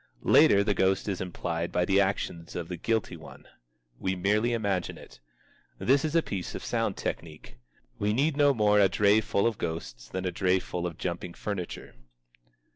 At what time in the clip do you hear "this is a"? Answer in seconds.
5.77-6.23